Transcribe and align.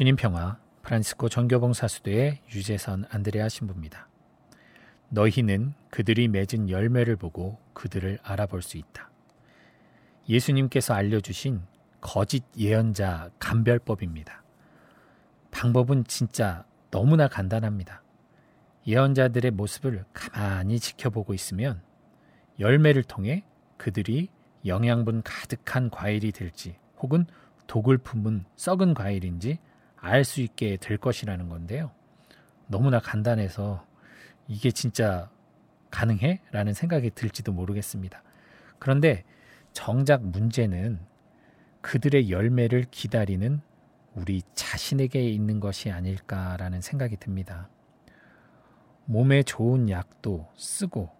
주님 0.00 0.16
평화 0.16 0.56
프란시스코 0.80 1.28
전교봉 1.28 1.74
사수대의 1.74 2.40
유재선 2.54 3.04
안드레아 3.10 3.50
신부입니다. 3.50 4.08
너희는 5.10 5.74
그들이 5.90 6.26
맺은 6.26 6.70
열매를 6.70 7.16
보고 7.16 7.58
그들을 7.74 8.18
알아볼 8.22 8.62
수 8.62 8.78
있다. 8.78 9.10
예수님께서 10.26 10.94
알려주신 10.94 11.60
거짓 12.00 12.44
예언자 12.56 13.28
감별법입니다. 13.38 14.42
방법은 15.50 16.04
진짜 16.04 16.64
너무나 16.90 17.28
간단합니다. 17.28 18.02
예언자들의 18.86 19.50
모습을 19.50 20.06
가만히 20.14 20.80
지켜보고 20.80 21.34
있으면 21.34 21.82
열매를 22.58 23.02
통해 23.02 23.44
그들이 23.76 24.30
영양분 24.64 25.20
가득한 25.24 25.90
과일이 25.90 26.32
될지 26.32 26.78
혹은 27.00 27.26
독을 27.66 27.98
품은 27.98 28.46
썩은 28.56 28.94
과일인지 28.94 29.58
알 30.00 30.24
수 30.24 30.40
있게 30.40 30.76
될 30.76 30.96
것이라는 30.96 31.48
건데요. 31.48 31.90
너무나 32.66 33.00
간단해서 33.00 33.84
이게 34.48 34.70
진짜 34.70 35.30
가능해? 35.90 36.40
라는 36.52 36.72
생각이 36.72 37.10
들지도 37.10 37.52
모르겠습니다. 37.52 38.22
그런데 38.78 39.24
정작 39.72 40.22
문제는 40.24 41.00
그들의 41.80 42.30
열매를 42.30 42.86
기다리는 42.90 43.60
우리 44.14 44.42
자신에게 44.54 45.22
있는 45.22 45.60
것이 45.60 45.90
아닐까라는 45.90 46.80
생각이 46.80 47.16
듭니다. 47.16 47.68
몸에 49.04 49.42
좋은 49.42 49.88
약도 49.90 50.48
쓰고 50.56 51.10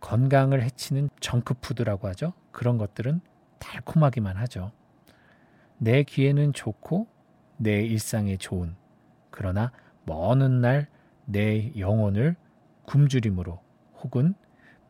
건강을 0.00 0.62
해치는 0.62 1.08
정크푸드라고 1.20 2.08
하죠. 2.08 2.32
그런 2.50 2.78
것들은 2.78 3.20
달콤하기만 3.58 4.36
하죠. 4.36 4.72
내 5.78 6.02
귀에는 6.02 6.52
좋고 6.52 7.06
내 7.56 7.82
일상에 7.82 8.36
좋은 8.36 8.74
그러나 9.30 9.72
먼 10.04 10.42
훗날 10.42 10.88
내 11.24 11.72
영혼을 11.78 12.36
굶주림으로 12.86 13.60
혹은 14.02 14.34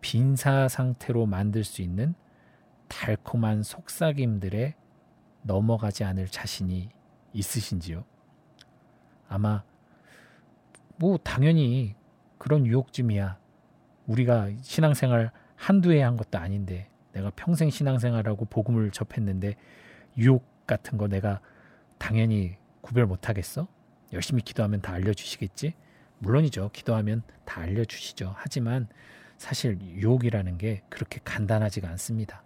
빈사 0.01 0.69
상태로 0.69 1.27
만들 1.27 1.65
수 1.65 1.83
있는 1.83 2.15
달콤한 2.89 3.63
속삭임들에 3.63 4.75
넘어가지 5.43 6.05
않을 6.05 6.29
자신이 6.29 6.89
있으신지요? 7.33 8.05
아마 9.29 9.63
뭐 10.97 11.19
당연히 11.19 11.95
그런 12.39 12.67
유혹쯤이야. 12.67 13.39
우리가 14.07 14.51
신앙생활 14.63 15.31
한두 15.57 15.93
해 15.93 16.03
한 16.03 16.17
것도 16.17 16.39
아닌데 16.39 16.89
내가 17.13 17.31
평생 17.37 17.71
신앙생활하고 17.71 18.47
복음을 18.47 18.91
접했는데 18.91 19.57
유혹 20.17 20.45
같은 20.67 20.99
거 20.99 21.07
내가 21.09 21.41
당연히 22.03 22.57
구별 22.81 23.07
못 23.07 23.29
하겠어? 23.29 23.69
열심히 24.13 24.43
기도하면 24.43 24.83
다 24.83 24.93
알려주시겠지? 24.93 25.75
물론이죠. 26.19 26.71
기도하면 26.73 27.23
다 27.45 27.61
알려주시죠. 27.61 28.35
하지만 28.37 28.89
사실 29.39 29.81
유혹이라는 29.81 30.59
게 30.59 30.83
그렇게 30.89 31.21
간단하지가 31.23 31.89
않습니다. 31.91 32.43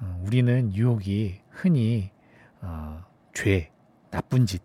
어, 0.00 0.22
우리는 0.24 0.72
유혹이 0.72 1.40
흔히 1.50 2.12
어, 2.60 3.04
죄, 3.34 3.72
나쁜 4.12 4.46
짓 4.46 4.62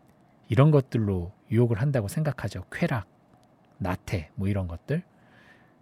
이런 0.49 0.69
것들로 0.69 1.33
유혹을 1.49 1.81
한다고 1.81 2.07
생각하죠. 2.07 2.65
쾌락, 2.71 3.07
나태 3.79 4.29
뭐 4.35 4.47
이런 4.47 4.67
것들. 4.67 5.01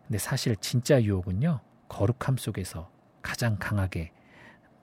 근데 0.08 0.18
사실 0.18 0.56
진짜 0.56 1.04
유혹은요. 1.04 1.60
거룩함 1.90 2.38
속에서 2.38 2.90
가장 3.22 3.58
강하게 3.60 4.14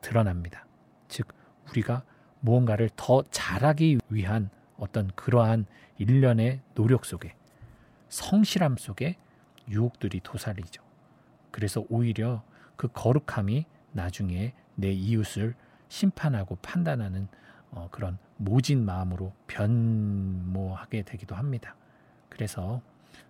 드러납니다. 0.02 0.66
즉 1.08 1.26
우리가 1.70 2.04
무언가를 2.40 2.90
더 2.96 3.22
잘하기 3.30 3.98
위한 4.10 4.50
어떤 4.76 5.08
그러한 5.14 5.66
일련의 5.98 6.60
노력 6.74 7.04
속에 7.04 7.34
성실함 8.08 8.76
속에 8.76 9.16
유혹들이 9.68 10.20
도사리죠. 10.22 10.82
그래서 11.50 11.84
오히려 11.88 12.42
그 12.76 12.88
거룩함이 12.88 13.66
나중에 13.92 14.54
내 14.76 14.92
이웃을 14.92 15.54
심판하고 15.88 16.56
판단하는 16.62 17.28
어, 17.70 17.88
그런 17.90 18.18
모진 18.36 18.84
마음으로 18.84 19.32
변모하게 19.46 21.02
되기도 21.02 21.34
합니다. 21.34 21.74
그래서 22.28 22.80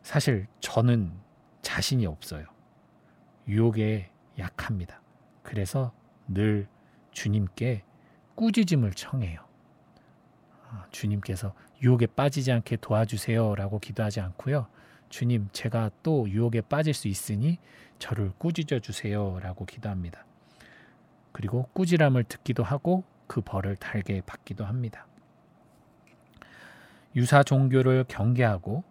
사실 0.03 0.47
저는 0.61 1.13
자신이 1.63 2.07
없어요. 2.07 2.45
유혹에 3.49 4.11
약합니다. 4.39 5.01
그래서 5.43 5.93
늘 6.29 6.69
주님께 7.13 7.83
꾸짖음을 8.39 8.93
청해요. 8.93 9.41
아, 10.71 10.87
주님께서 10.93 11.55
유혹에 11.83 12.07
빠지지 12.07 12.53
않게 12.53 12.77
도와주세요라고 12.77 13.81
기도하지 13.81 14.21
않고요. 14.21 14.69
주님, 15.09 15.49
제가 15.51 15.91
또 16.05 16.29
유혹에 16.31 16.61
빠질 16.61 16.95
수 16.95 17.09
있으니 17.09 17.59
저를 17.99 18.31
꾸짖어 18.39 18.79
주세요라고 18.79 19.65
기도합니다. 19.65 20.25
그리고 21.33 21.69
꾸지람을 21.73 22.25
듣기도 22.25 22.63
하고 22.63 23.03
그 23.27 23.41
벌을 23.41 23.75
달게 23.75 24.21
받기도 24.25 24.65
합니다. 24.65 25.09
유사 27.17 27.43
종교를 27.43 28.05
경계하고 28.07 28.85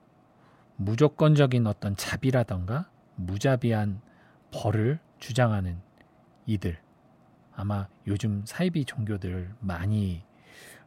무조건적인 0.76 1.68
어떤 1.68 1.96
자비라던가 1.96 2.90
무자비한 3.16 4.02
벌을 4.52 5.00
주장하는 5.20 5.80
이들 6.46 6.86
아마 7.58 7.88
요즘 8.06 8.44
사이비 8.46 8.86
종교들 8.86 9.52
많이 9.60 10.24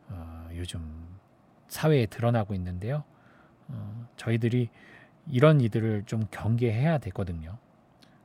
어, 0.08 0.48
요즘 0.54 1.18
사회에 1.66 2.06
드러나고 2.06 2.54
있는데요. 2.54 3.02
어, 3.66 4.08
저희들이 4.16 4.70
이런 5.26 5.60
이들을 5.60 6.04
좀 6.06 6.22
경계해야 6.30 6.98
되거든요. 6.98 7.58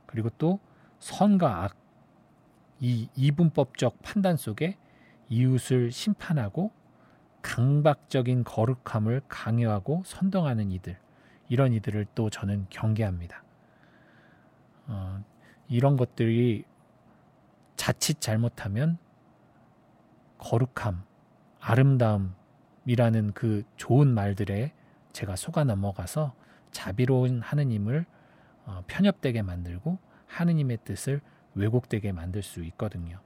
그리고 0.06 0.30
또 0.38 0.60
선과 1.00 1.64
악, 1.64 1.76
이 2.78 3.08
이분법적 3.16 4.00
판단 4.02 4.36
속에 4.36 4.78
이웃을 5.28 5.90
심판하고 5.90 6.70
강박적인 7.42 8.44
거룩함을 8.44 9.22
강요하고 9.26 10.02
선동하는 10.06 10.70
이들, 10.70 10.96
이런 11.48 11.72
이들을 11.72 12.06
또 12.14 12.30
저는 12.30 12.66
경계합니다. 12.70 13.42
어, 14.86 15.24
이런 15.68 15.96
것들이 15.96 16.64
자칫 17.76 18.20
잘못하면 18.20 18.98
거룩함, 20.38 21.02
아름다움이라는 21.60 23.32
그 23.34 23.64
좋은 23.76 24.08
말들에 24.08 24.72
제가 25.12 25.36
속아 25.36 25.64
넘어가서 25.64 26.34
자비로운 26.70 27.40
하느님을 27.40 28.04
어, 28.66 28.82
편협되게 28.86 29.42
만들고 29.42 29.98
하느님의 30.26 30.78
뜻을 30.84 31.20
왜곡되게 31.54 32.12
만들 32.12 32.42
수 32.42 32.62
있거든요. 32.64 33.20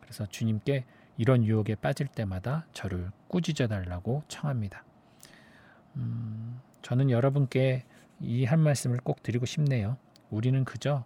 그래서 0.00 0.24
주님께 0.26 0.84
이런 1.18 1.44
유혹에 1.44 1.74
빠질 1.74 2.06
때마다 2.06 2.66
저를 2.72 3.10
꾸짖어 3.28 3.66
달라고 3.68 4.22
청합니다. 4.28 4.84
음, 5.96 6.60
저는 6.82 7.10
여러분께 7.10 7.84
이 8.20 8.44
한 8.44 8.60
말씀을 8.60 8.98
꼭 8.98 9.22
드리고 9.22 9.44
싶네요. 9.46 9.96
우리는 10.30 10.64
그저 10.64 11.04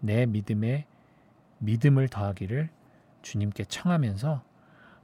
내 0.00 0.26
믿음에 0.26 0.86
믿음을 1.60 2.08
더하기를 2.08 2.68
주님께 3.22 3.64
청하면서 3.64 4.42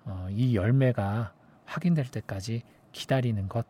어, 0.05 0.28
이 0.31 0.56
열매가 0.56 1.33
확인될 1.65 2.11
때까지 2.11 2.62
기다리는 2.93 3.49
것 3.49 3.67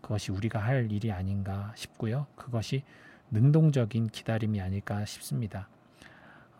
그것이 0.00 0.32
우리가 0.32 0.58
할 0.58 0.90
일이 0.90 1.12
아닌가 1.12 1.72
싶고요. 1.76 2.26
그것이 2.34 2.82
능동적인 3.30 4.08
기다림이 4.08 4.60
아닐까 4.60 5.04
싶습니다. 5.04 5.68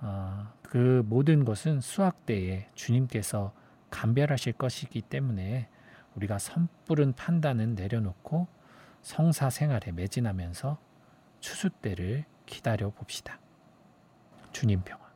어, 0.00 0.52
그 0.62 1.02
모든 1.06 1.44
것은 1.44 1.80
수학 1.80 2.26
때에 2.26 2.69
주님께서 2.74 3.52
감별하실 3.90 4.54
것이기 4.54 5.02
때문에 5.02 5.69
우리가 6.14 6.38
선뿌른 6.38 7.14
판단은 7.14 7.75
내려놓고 7.75 8.46
성사 9.02 9.50
생활에 9.50 9.93
매진하면서 9.93 10.78
추수 11.40 11.70
때를 11.70 12.25
기다려 12.46 12.90
봅시다. 12.90 13.40
주님 14.52 14.82
평화. 14.82 15.09